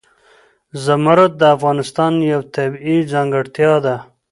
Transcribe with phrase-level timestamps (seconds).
[0.85, 3.95] زمرد د افغانستان یوه طبیعي ځانګړتیا ده.